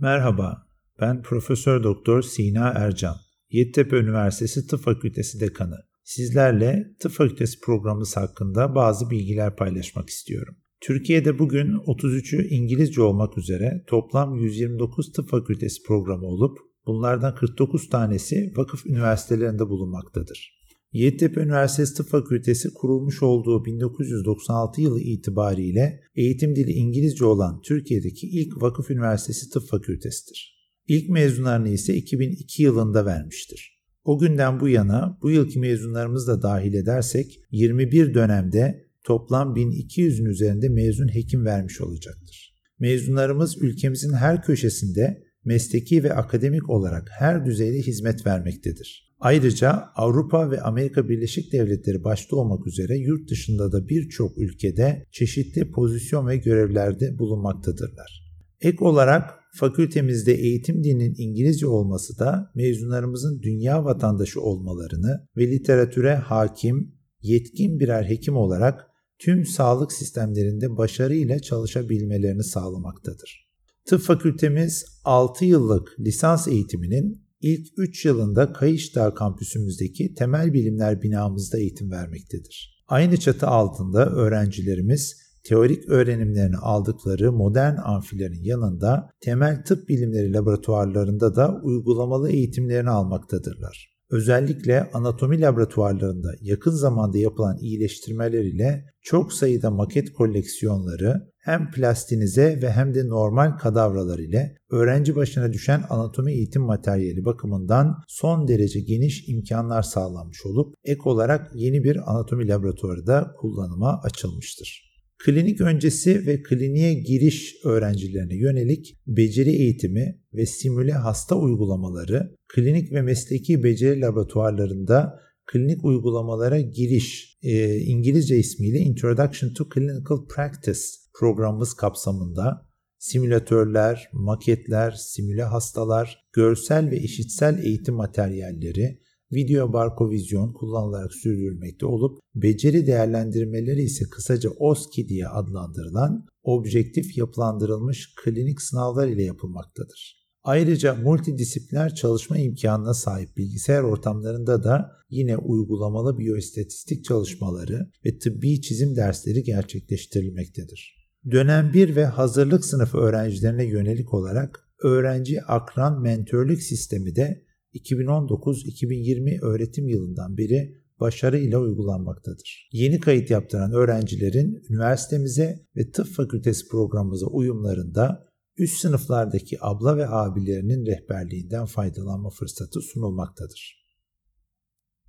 Merhaba, 0.00 0.66
ben 1.00 1.22
Profesör 1.22 1.82
Doktor 1.82 2.22
Sina 2.22 2.68
Ercan, 2.68 3.16
Yeditepe 3.50 3.96
Üniversitesi 3.96 4.66
Tıp 4.66 4.80
Fakültesi 4.80 5.40
Dekanı. 5.40 5.76
Sizlerle 6.04 6.94
Tıp 7.00 7.12
Fakültesi 7.12 7.60
programımız 7.60 8.16
hakkında 8.16 8.74
bazı 8.74 9.10
bilgiler 9.10 9.56
paylaşmak 9.56 10.08
istiyorum. 10.08 10.56
Türkiye'de 10.80 11.38
bugün 11.38 11.72
33'ü 11.72 12.46
İngilizce 12.48 13.02
olmak 13.02 13.38
üzere 13.38 13.84
toplam 13.86 14.34
129 14.34 15.12
tıp 15.12 15.28
fakültesi 15.28 15.82
programı 15.82 16.26
olup 16.26 16.58
bunlardan 16.86 17.34
49 17.34 17.88
tanesi 17.88 18.52
vakıf 18.56 18.86
üniversitelerinde 18.86 19.68
bulunmaktadır. 19.68 20.58
Yeditepe 20.96 21.40
Üniversitesi 21.40 21.94
Tıp 21.94 22.08
Fakültesi 22.08 22.74
kurulmuş 22.74 23.22
olduğu 23.22 23.64
1996 23.64 24.80
yılı 24.80 25.00
itibariyle 25.00 26.00
eğitim 26.14 26.56
dili 26.56 26.70
İngilizce 26.70 27.24
olan 27.24 27.60
Türkiye'deki 27.60 28.26
ilk 28.26 28.62
vakıf 28.62 28.90
üniversitesi 28.90 29.50
tıp 29.50 29.68
fakültesidir. 29.68 30.56
İlk 30.88 31.08
mezunlarını 31.08 31.68
ise 31.68 31.94
2002 31.94 32.62
yılında 32.62 33.06
vermiştir. 33.06 33.80
O 34.04 34.18
günden 34.18 34.60
bu 34.60 34.68
yana 34.68 35.18
bu 35.22 35.30
yılki 35.30 35.58
mezunlarımızı 35.58 36.26
da 36.26 36.42
dahil 36.42 36.74
edersek 36.74 37.40
21 37.50 38.14
dönemde 38.14 38.86
toplam 39.04 39.54
1200'ün 39.56 40.26
üzerinde 40.26 40.68
mezun 40.68 41.14
hekim 41.14 41.44
vermiş 41.44 41.80
olacaktır. 41.80 42.56
Mezunlarımız 42.78 43.62
ülkemizin 43.62 44.12
her 44.12 44.42
köşesinde 44.42 45.25
mesleki 45.46 46.04
ve 46.04 46.14
akademik 46.14 46.70
olarak 46.70 47.08
her 47.18 47.46
düzeyde 47.46 47.78
hizmet 47.78 48.26
vermektedir. 48.26 49.06
Ayrıca 49.20 49.84
Avrupa 49.96 50.50
ve 50.50 50.60
Amerika 50.60 51.08
Birleşik 51.08 51.52
Devletleri 51.52 52.04
başta 52.04 52.36
olmak 52.36 52.66
üzere 52.66 52.98
yurt 52.98 53.30
dışında 53.30 53.72
da 53.72 53.88
birçok 53.88 54.38
ülkede 54.38 55.06
çeşitli 55.10 55.70
pozisyon 55.70 56.26
ve 56.26 56.36
görevlerde 56.36 57.18
bulunmaktadırlar. 57.18 58.26
Ek 58.60 58.84
olarak 58.84 59.34
fakültemizde 59.54 60.34
eğitim 60.34 60.84
dilinin 60.84 61.14
İngilizce 61.18 61.66
olması 61.66 62.18
da 62.18 62.50
mezunlarımızın 62.54 63.42
dünya 63.42 63.84
vatandaşı 63.84 64.40
olmalarını 64.40 65.28
ve 65.36 65.50
literatüre 65.50 66.14
hakim, 66.14 66.94
yetkin 67.22 67.80
birer 67.80 68.04
hekim 68.04 68.36
olarak 68.36 68.86
tüm 69.18 69.46
sağlık 69.46 69.92
sistemlerinde 69.92 70.76
başarıyla 70.76 71.38
çalışabilmelerini 71.38 72.44
sağlamaktadır. 72.44 73.45
Tıp 73.86 74.00
fakültemiz 74.00 74.84
6 75.04 75.44
yıllık 75.44 76.00
lisans 76.00 76.48
eğitiminin 76.48 77.26
ilk 77.40 77.66
3 77.76 78.04
yılında 78.04 78.52
Kayışdağ 78.52 79.14
kampüsümüzdeki 79.14 80.14
temel 80.14 80.52
bilimler 80.52 81.02
binamızda 81.02 81.58
eğitim 81.58 81.90
vermektedir. 81.90 82.84
Aynı 82.88 83.16
çatı 83.16 83.46
altında 83.46 84.10
öğrencilerimiz 84.10 85.16
teorik 85.44 85.88
öğrenimlerini 85.88 86.56
aldıkları 86.56 87.32
modern 87.32 87.76
amfilerin 87.76 88.42
yanında 88.42 89.10
temel 89.20 89.64
tıp 89.64 89.88
bilimleri 89.88 90.32
laboratuvarlarında 90.32 91.36
da 91.36 91.60
uygulamalı 91.62 92.30
eğitimlerini 92.30 92.90
almaktadırlar. 92.90 93.95
Özellikle 94.10 94.90
anatomi 94.92 95.40
laboratuvarlarında 95.40 96.28
yakın 96.40 96.70
zamanda 96.70 97.18
yapılan 97.18 97.58
iyileştirmeler 97.58 98.44
ile 98.44 98.84
çok 99.02 99.32
sayıda 99.32 99.70
maket 99.70 100.12
koleksiyonları 100.12 101.30
hem 101.38 101.70
plastinize 101.70 102.62
ve 102.62 102.70
hem 102.70 102.94
de 102.94 103.08
normal 103.08 103.58
kadavralar 103.58 104.18
ile 104.18 104.56
öğrenci 104.70 105.16
başına 105.16 105.52
düşen 105.52 105.82
anatomi 105.90 106.32
eğitim 106.32 106.62
materyali 106.62 107.24
bakımından 107.24 107.94
son 108.08 108.48
derece 108.48 108.80
geniş 108.80 109.28
imkanlar 109.28 109.82
sağlanmış 109.82 110.46
olup 110.46 110.74
ek 110.84 111.00
olarak 111.04 111.50
yeni 111.54 111.84
bir 111.84 112.10
anatomi 112.12 112.48
laboratuvarı 112.48 113.06
da 113.06 113.32
kullanıma 113.40 114.00
açılmıştır. 114.02 114.95
Klinik 115.26 115.60
öncesi 115.60 116.26
ve 116.26 116.42
kliniğe 116.42 116.94
giriş 116.94 117.56
öğrencilerine 117.64 118.36
yönelik 118.36 118.96
beceri 119.06 119.50
eğitimi 119.50 120.20
ve 120.34 120.46
simüle 120.46 120.92
hasta 120.92 121.36
uygulamaları 121.36 122.36
klinik 122.48 122.92
ve 122.92 123.02
mesleki 123.02 123.64
beceri 123.64 124.00
laboratuvarlarında 124.00 125.20
klinik 125.46 125.84
uygulamalara 125.84 126.60
giriş 126.60 127.38
e, 127.42 127.76
İngilizce 127.76 128.38
ismiyle 128.38 128.78
Introduction 128.78 129.52
to 129.52 129.68
Clinical 129.74 130.26
Practice 130.28 130.80
programımız 131.18 131.74
kapsamında 131.74 132.68
simülatörler, 132.98 134.08
maketler, 134.12 134.90
simüle 134.90 135.42
hastalar, 135.42 136.26
görsel 136.32 136.90
ve 136.90 136.98
işitsel 136.98 137.64
eğitim 137.64 137.94
materyalleri, 137.94 139.00
video 139.32 139.72
barkovizyon 139.72 140.52
kullanılarak 140.52 141.14
sürdürülmekte 141.14 141.86
olup 141.86 142.18
beceri 142.34 142.86
değerlendirmeleri 142.86 143.82
ise 143.82 144.04
kısaca 144.10 144.50
OSCE 144.50 145.08
diye 145.08 145.28
adlandırılan 145.28 146.26
objektif 146.42 147.18
yapılandırılmış 147.18 148.14
klinik 148.24 148.62
sınavlar 148.62 149.08
ile 149.08 149.22
yapılmaktadır. 149.22 150.26
Ayrıca 150.44 150.94
multidisipliner 150.94 151.94
çalışma 151.94 152.38
imkanına 152.38 152.94
sahip 152.94 153.36
bilgisayar 153.36 153.82
ortamlarında 153.82 154.64
da 154.64 154.92
yine 155.10 155.36
uygulamalı 155.36 156.18
biyoistatistik 156.18 157.04
çalışmaları 157.04 157.90
ve 158.04 158.18
tıbbi 158.18 158.60
çizim 158.60 158.96
dersleri 158.96 159.42
gerçekleştirilmektedir. 159.42 160.96
Dönem 161.30 161.72
1 161.72 161.96
ve 161.96 162.04
hazırlık 162.04 162.64
sınıfı 162.64 162.98
öğrencilerine 162.98 163.64
yönelik 163.64 164.14
olarak 164.14 164.68
öğrenci 164.82 165.42
akran 165.42 166.02
mentörlük 166.02 166.62
sistemi 166.62 167.16
de 167.16 167.45
2019-2020 167.76 169.40
öğretim 169.40 169.88
yılından 169.88 170.36
beri 170.36 170.86
başarıyla 171.00 171.58
uygulanmaktadır. 171.58 172.68
Yeni 172.72 173.00
kayıt 173.00 173.30
yaptıran 173.30 173.72
öğrencilerin 173.72 174.62
üniversitemize 174.70 175.66
ve 175.76 175.90
tıp 175.90 176.06
fakültesi 176.06 176.68
programımıza 176.68 177.26
uyumlarında 177.26 178.26
üst 178.58 178.80
sınıflardaki 178.80 179.56
abla 179.60 179.96
ve 179.96 180.08
abilerinin 180.08 180.86
rehberliğinden 180.86 181.66
faydalanma 181.66 182.30
fırsatı 182.30 182.80
sunulmaktadır. 182.80 183.85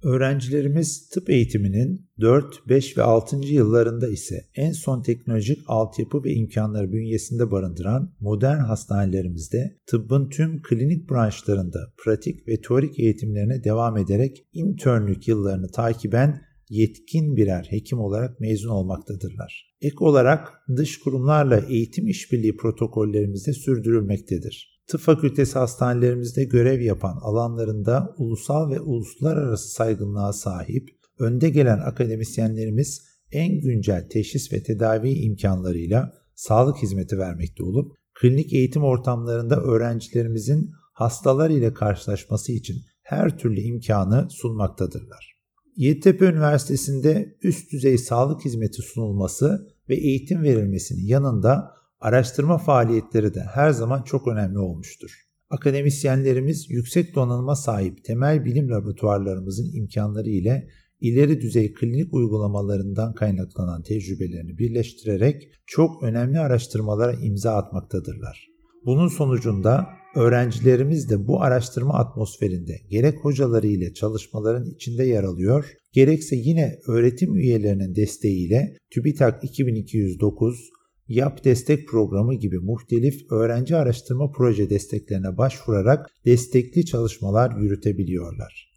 Öğrencilerimiz 0.04 1.10
tıp 1.10 1.30
eğitiminin 1.30 2.10
4, 2.20 2.70
5 2.70 2.98
ve 2.98 3.04
6. 3.04 3.38
yıllarında 3.38 4.08
ise 4.08 4.36
en 4.56 4.72
son 4.72 5.02
teknolojik 5.02 5.60
altyapı 5.68 6.24
ve 6.24 6.34
imkanları 6.34 6.92
bünyesinde 6.92 7.52
barındıran 7.52 8.16
modern 8.20 8.60
hastanelerimizde 8.60 9.78
tıbbın 9.88 10.30
tüm 10.30 10.62
klinik 10.62 11.10
branşlarında 11.10 11.80
pratik 12.04 12.48
ve 12.48 12.62
teorik 12.62 13.00
eğitimlerine 13.00 13.64
devam 13.64 13.98
ederek 13.98 14.48
internlük 14.54 15.28
yıllarını 15.28 15.68
takiben 15.72 16.42
yetkin 16.70 17.36
birer 17.36 17.68
hekim 17.70 18.00
olarak 18.00 18.40
mezun 18.40 18.70
olmaktadırlar. 18.70 19.76
Ek 19.82 19.96
olarak 20.00 20.54
dış 20.76 21.00
kurumlarla 21.00 21.60
eğitim 21.70 22.08
işbirliği 22.08 22.58
protokollerimizde 22.58 23.54
sürdürülmektedir 23.54 24.77
tıp 24.88 25.02
fakültesi 25.02 25.60
hastanelerimizde 25.60 26.44
görev 26.44 26.82
yapan 26.82 27.18
alanlarında 27.22 28.16
ulusal 28.18 28.72
ve 28.72 28.80
uluslararası 28.80 29.72
saygınlığa 29.72 30.34
sahip 30.34 30.90
önde 31.20 31.50
gelen 31.50 31.80
akademisyenlerimiz 31.80 33.02
en 33.32 33.60
güncel 33.60 34.10
teşhis 34.10 34.54
ve 34.54 34.64
tedavi 34.64 35.10
imkanlarıyla 35.10 36.14
sağlık 36.36 36.78
hizmeti 36.78 37.18
vermekte 37.18 37.64
olup 37.64 37.96
klinik 38.14 38.54
eğitim 38.54 38.84
ortamlarında 38.84 39.62
öğrencilerimizin 39.62 40.72
hastalar 40.94 41.50
ile 41.50 41.74
karşılaşması 41.74 42.52
için 42.52 42.78
her 43.02 43.38
türlü 43.38 43.60
imkanı 43.60 44.28
sunmaktadırlar. 44.30 45.38
Yeditepe 45.76 46.26
Üniversitesi'nde 46.26 47.38
üst 47.44 47.72
düzey 47.72 47.98
sağlık 47.98 48.46
hizmeti 48.46 48.82
sunulması 48.82 49.68
ve 49.90 49.96
eğitim 49.96 50.44
verilmesinin 50.44 51.08
yanında 51.08 51.72
araştırma 52.00 52.58
faaliyetleri 52.58 53.34
de 53.34 53.42
her 53.54 53.72
zaman 53.72 54.02
çok 54.02 54.28
önemli 54.28 54.60
olmuştur. 54.60 55.12
Akademisyenlerimiz 55.50 56.70
yüksek 56.70 57.16
donanıma 57.16 57.56
sahip 57.56 58.04
temel 58.06 58.46
bilim 58.46 58.70
laboratuvarlarımızın 58.70 59.74
imkanları 59.74 60.30
ile 60.30 60.68
ileri 61.00 61.42
düzey 61.42 61.74
klinik 61.74 62.14
uygulamalarından 62.14 63.14
kaynaklanan 63.14 63.84
tecrübelerini 63.84 64.58
birleştirerek 64.58 65.50
çok 65.66 66.04
önemli 66.04 66.40
araştırmalara 66.40 67.14
imza 67.14 67.56
atmaktadırlar. 67.56 68.48
Bunun 68.86 69.08
sonucunda 69.08 69.88
öğrencilerimiz 70.16 71.10
de 71.10 71.28
bu 71.28 71.42
araştırma 71.42 71.94
atmosferinde 71.94 72.74
gerek 72.90 73.18
hocaları 73.22 73.68
ile 73.68 73.94
çalışmaların 73.94 74.66
içinde 74.66 75.04
yer 75.04 75.24
alıyor, 75.24 75.66
gerekse 75.92 76.36
yine 76.36 76.80
öğretim 76.88 77.36
üyelerinin 77.36 77.96
desteğiyle 77.96 78.78
TÜBİTAK 78.94 79.44
2209, 79.44 80.70
YAP 81.08 81.44
destek 81.44 81.88
programı 81.88 82.34
gibi 82.36 82.60
muhtelif 82.60 83.32
öğrenci 83.32 83.76
araştırma 83.76 84.32
proje 84.32 84.70
desteklerine 84.70 85.38
başvurarak 85.38 86.10
destekli 86.26 86.86
çalışmalar 86.86 87.58
yürütebiliyorlar. 87.58 88.72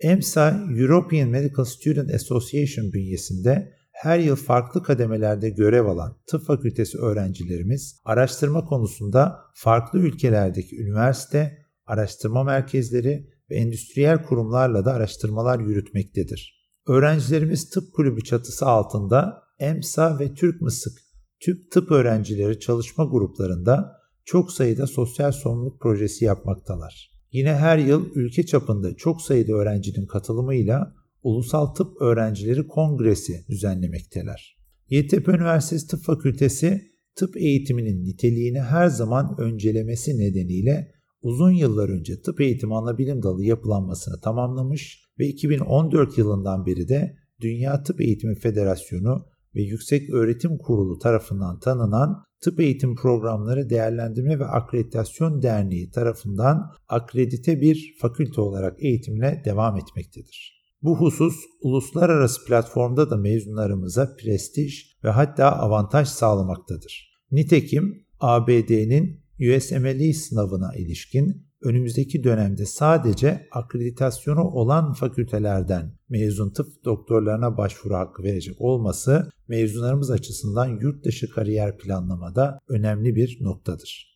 EMSA 0.00 0.66
European 0.78 1.28
Medical 1.28 1.64
Student 1.64 2.14
Association 2.14 2.92
bünyesinde 2.92 3.72
her 3.92 4.18
yıl 4.18 4.36
farklı 4.36 4.82
kademelerde 4.82 5.50
görev 5.50 5.86
alan 5.86 6.16
tıp 6.26 6.46
fakültesi 6.46 6.98
öğrencilerimiz 6.98 8.00
araştırma 8.04 8.64
konusunda 8.64 9.38
farklı 9.54 9.98
ülkelerdeki 9.98 10.80
üniversite, 10.80 11.58
araştırma 11.86 12.44
merkezleri 12.44 13.30
ve 13.50 13.56
endüstriyel 13.56 14.22
kurumlarla 14.22 14.84
da 14.84 14.92
araştırmalar 14.92 15.60
yürütmektedir. 15.60 16.62
Öğrencilerimiz 16.86 17.70
tıp 17.70 17.92
kulübü 17.92 18.24
çatısı 18.24 18.66
altında 18.66 19.42
EMSA 19.58 20.18
ve 20.18 20.34
Türk 20.34 20.60
Mısık 20.60 20.98
Tüp 21.42 21.70
tıp 21.70 21.90
öğrencileri 21.90 22.60
çalışma 22.60 23.04
gruplarında 23.04 23.92
çok 24.24 24.52
sayıda 24.52 24.86
sosyal 24.86 25.32
sorumluluk 25.32 25.80
projesi 25.80 26.24
yapmaktalar. 26.24 27.10
Yine 27.32 27.54
her 27.54 27.78
yıl 27.78 28.14
ülke 28.14 28.46
çapında 28.46 28.96
çok 28.96 29.22
sayıda 29.22 29.52
öğrencinin 29.52 30.06
katılımıyla 30.06 30.94
Ulusal 31.22 31.66
Tıp 31.66 32.02
Öğrencileri 32.02 32.66
Kongresi 32.66 33.44
düzenlemekteler. 33.48 34.56
Yeditepe 34.88 35.32
Üniversitesi 35.32 35.88
Tıp 35.88 36.00
Fakültesi 36.00 36.92
tıp 37.16 37.36
eğitiminin 37.36 38.04
niteliğini 38.04 38.60
her 38.60 38.86
zaman 38.86 39.36
öncelemesi 39.38 40.18
nedeniyle 40.18 40.92
uzun 41.22 41.50
yıllar 41.50 41.88
önce 41.88 42.20
tıp 42.22 42.40
eğitimi 42.40 42.76
ana 42.76 42.98
bilim 42.98 43.22
dalı 43.22 43.44
yapılanmasını 43.44 44.20
tamamlamış 44.20 45.04
ve 45.18 45.26
2014 45.26 46.18
yılından 46.18 46.66
beri 46.66 46.88
de 46.88 47.16
Dünya 47.40 47.82
Tıp 47.82 48.00
Eğitimi 48.00 48.34
Federasyonu 48.34 49.31
ve 49.54 49.62
Yüksek 49.62 50.10
Öğretim 50.10 50.58
Kurulu 50.58 50.98
tarafından 50.98 51.58
tanınan 51.58 52.24
Tıp 52.40 52.60
Eğitim 52.60 52.96
Programları 52.96 53.70
Değerlendirme 53.70 54.38
ve 54.38 54.44
Akreditasyon 54.44 55.42
Derneği 55.42 55.90
tarafından 55.90 56.72
akredite 56.88 57.60
bir 57.60 57.96
fakülte 58.00 58.40
olarak 58.40 58.82
eğitimine 58.84 59.42
devam 59.44 59.76
etmektedir. 59.76 60.62
Bu 60.82 60.96
husus 60.96 61.34
uluslararası 61.60 62.44
platformda 62.44 63.10
da 63.10 63.16
mezunlarımıza 63.16 64.16
prestij 64.16 64.96
ve 65.04 65.08
hatta 65.08 65.52
avantaj 65.52 66.08
sağlamaktadır. 66.08 67.12
Nitekim 67.30 68.06
ABD'nin 68.20 69.22
USMLE 69.40 70.12
sınavına 70.12 70.74
ilişkin 70.76 71.46
önümüzdeki 71.62 72.24
dönemde 72.24 72.66
sadece 72.66 73.48
akreditasyonu 73.52 74.44
olan 74.44 74.92
fakültelerden 74.92 75.92
mezun 76.08 76.50
tıp 76.50 76.84
doktorlarına 76.84 77.56
başvuru 77.56 77.94
hakkı 77.94 78.22
verecek 78.22 78.60
olması 78.60 79.30
mezunlarımız 79.48 80.10
açısından 80.10 80.66
yurt 80.80 81.04
dışı 81.04 81.30
kariyer 81.30 81.78
planlamada 81.78 82.58
önemli 82.68 83.14
bir 83.14 83.38
noktadır. 83.40 84.12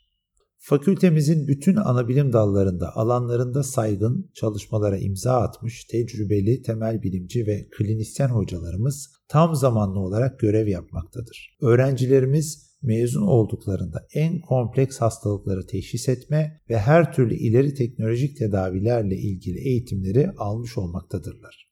Fakültemizin 0.58 1.48
bütün 1.48 1.76
anabilim 1.76 2.32
dallarında, 2.32 2.96
alanlarında 2.96 3.62
saygın 3.62 4.31
çalışmalara 4.34 4.99
imza 4.99 5.40
atmış 5.40 5.84
tecrübeli 5.84 6.62
temel 6.62 7.02
bilimci 7.02 7.46
ve 7.46 7.69
klinisyen 7.78 8.28
hocalarımız 8.28 9.10
tam 9.28 9.54
zamanlı 9.54 10.00
olarak 10.00 10.38
görev 10.38 10.66
yapmaktadır. 10.66 11.56
Öğrencilerimiz 11.60 12.75
mezun 12.87 13.27
olduklarında 13.27 14.06
en 14.15 14.41
kompleks 14.41 14.99
hastalıkları 14.99 15.67
teşhis 15.67 16.09
etme 16.09 16.61
ve 16.71 16.79
her 16.79 17.12
türlü 17.12 17.35
ileri 17.35 17.75
teknolojik 17.75 18.37
tedavilerle 18.37 19.17
ilgili 19.17 19.59
eğitimleri 19.59 20.31
almış 20.31 20.79
olmaktadırlar. 20.79 21.71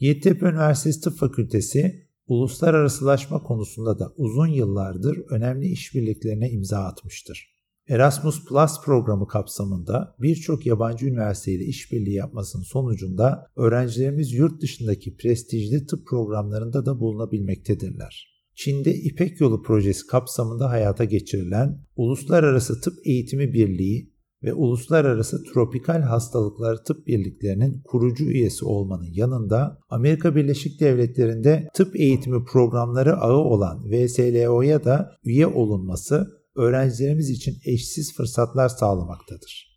Yeditepe 0.00 0.46
Üniversitesi 0.46 1.00
Tıp 1.00 1.18
Fakültesi 1.18 2.06
uluslararasılaşma 2.26 3.42
konusunda 3.42 3.98
da 3.98 4.12
uzun 4.16 4.46
yıllardır 4.46 5.18
önemli 5.30 5.66
işbirliklerine 5.66 6.50
imza 6.50 6.78
atmıştır. 6.78 7.50
Erasmus 7.88 8.44
Plus 8.44 8.80
programı 8.84 9.28
kapsamında 9.28 10.14
birçok 10.18 10.66
yabancı 10.66 11.06
üniversiteyle 11.06 11.64
işbirliği 11.64 12.14
yapmasının 12.14 12.62
sonucunda 12.62 13.46
öğrencilerimiz 13.56 14.32
yurt 14.32 14.62
dışındaki 14.62 15.16
prestijli 15.16 15.86
tıp 15.86 16.06
programlarında 16.06 16.86
da 16.86 17.00
bulunabilmektedirler. 17.00 18.29
Çin'de 18.60 18.94
İpek 18.94 19.40
Yolu 19.40 19.62
projesi 19.62 20.06
kapsamında 20.06 20.70
hayata 20.70 21.04
geçirilen 21.04 21.84
Uluslararası 21.96 22.80
Tıp 22.80 22.94
Eğitimi 23.04 23.52
Birliği 23.52 24.12
ve 24.42 24.54
Uluslararası 24.54 25.44
Tropikal 25.44 26.00
Hastalıklar 26.00 26.84
Tıp 26.84 27.06
Birliklerinin 27.06 27.82
kurucu 27.84 28.24
üyesi 28.24 28.64
olmanın 28.64 29.08
yanında 29.12 29.78
Amerika 29.88 30.36
Birleşik 30.36 30.80
Devletleri'nde 30.80 31.68
tıp 31.74 32.00
eğitimi 32.00 32.44
programları 32.44 33.16
ağı 33.16 33.38
olan 33.38 33.90
VSLO'ya 33.90 34.84
da 34.84 35.10
üye 35.24 35.46
olunması 35.46 36.26
öğrencilerimiz 36.56 37.30
için 37.30 37.56
eşsiz 37.64 38.14
fırsatlar 38.16 38.68
sağlamaktadır. 38.68 39.70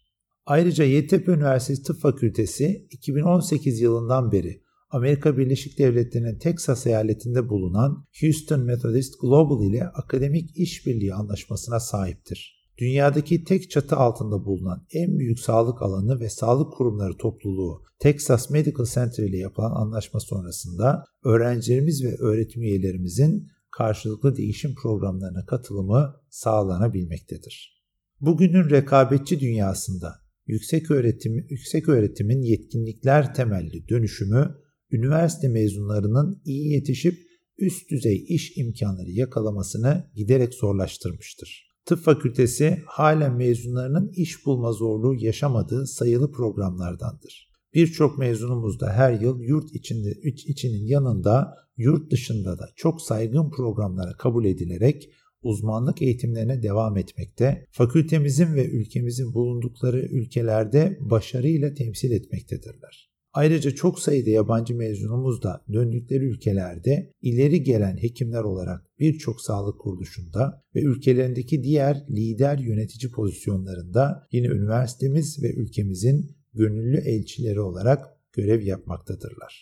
Ayrıca 0.45 0.83
Yeditepe 0.83 1.31
Üniversitesi 1.31 1.83
Tıp 1.83 2.01
Fakültesi 2.01 2.87
2018 2.91 3.81
yılından 3.81 4.31
beri 4.31 4.62
Amerika 4.93 5.37
Birleşik 5.37 5.79
Devletleri'nin 5.79 6.39
Texas 6.39 6.87
eyaletinde 6.87 7.49
bulunan 7.49 8.05
Houston 8.21 8.59
Methodist 8.59 9.21
Global 9.21 9.63
ile 9.63 9.83
akademik 9.83 10.57
işbirliği 10.57 11.13
anlaşmasına 11.13 11.79
sahiptir. 11.79 12.69
Dünyadaki 12.77 13.43
tek 13.43 13.71
çatı 13.71 13.95
altında 13.95 14.45
bulunan 14.45 14.85
en 14.91 15.19
büyük 15.19 15.39
sağlık 15.39 15.81
alanı 15.81 16.19
ve 16.19 16.29
sağlık 16.29 16.73
kurumları 16.73 17.17
topluluğu 17.17 17.83
Texas 17.99 18.49
Medical 18.49 18.85
Center 18.85 19.23
ile 19.23 19.37
yapılan 19.37 19.71
anlaşma 19.71 20.19
sonrasında 20.19 21.03
öğrencilerimiz 21.25 22.03
ve 22.03 22.15
öğretim 22.19 22.61
üyelerimizin 22.61 23.47
karşılıklı 23.71 24.37
değişim 24.37 24.75
programlarına 24.75 25.45
katılımı 25.45 26.15
sağlanabilmektedir. 26.29 27.83
Bugünün 28.21 28.69
rekabetçi 28.69 29.39
dünyasında 29.39 30.15
yüksek 30.47 30.91
öğretim 30.91 31.45
yüksek 31.49 31.89
öğretimin 31.89 32.41
yetkinlikler 32.41 33.33
temelli 33.33 33.87
dönüşümü 33.89 34.62
üniversite 34.93 35.47
mezunlarının 35.47 36.41
iyi 36.45 36.71
yetişip 36.71 37.19
üst 37.57 37.89
düzey 37.91 38.25
iş 38.27 38.57
imkanları 38.57 39.11
yakalamasını 39.11 40.11
giderek 40.15 40.53
zorlaştırmıştır. 40.53 41.67
Tıp 41.85 41.99
fakültesi 41.99 42.83
halen 42.85 43.33
mezunlarının 43.35 44.11
iş 44.15 44.45
bulma 44.45 44.71
zorluğu 44.71 45.15
yaşamadığı 45.15 45.87
sayılı 45.87 46.31
programlardandır. 46.31 47.49
Birçok 47.73 48.17
mezunumuz 48.17 48.79
da 48.79 48.93
her 48.93 49.21
yıl 49.21 49.41
yurt 49.41 49.75
içinde 49.75 50.11
içinin 50.23 50.85
yanında 50.85 51.53
yurt 51.77 52.11
dışında 52.11 52.59
da 52.59 52.69
çok 52.75 53.01
saygın 53.01 53.49
programlara 53.49 54.13
kabul 54.17 54.45
edilerek 54.45 55.09
uzmanlık 55.41 56.01
eğitimlerine 56.01 56.63
devam 56.63 56.97
etmekte, 56.97 57.65
fakültemizin 57.71 58.55
ve 58.55 58.69
ülkemizin 58.69 59.33
bulundukları 59.33 59.99
ülkelerde 59.99 60.97
başarıyla 61.01 61.73
temsil 61.73 62.11
etmektedirler. 62.11 63.12
Ayrıca 63.33 63.71
çok 63.71 63.99
sayıda 63.99 64.29
yabancı 64.29 64.75
mezunumuz 64.75 65.43
da 65.43 65.63
döndükleri 65.73 66.25
ülkelerde 66.25 67.11
ileri 67.21 67.63
gelen 67.63 67.97
hekimler 67.97 68.43
olarak 68.43 68.85
birçok 68.99 69.41
sağlık 69.41 69.79
kuruluşunda 69.79 70.63
ve 70.75 70.81
ülkelerindeki 70.81 71.63
diğer 71.63 72.05
lider 72.09 72.57
yönetici 72.57 73.11
pozisyonlarında 73.11 74.27
yine 74.31 74.47
üniversitemiz 74.47 75.43
ve 75.43 75.53
ülkemizin 75.53 76.35
gönüllü 76.53 76.97
elçileri 76.97 77.61
olarak 77.61 78.17
görev 78.33 78.61
yapmaktadırlar. 78.61 79.61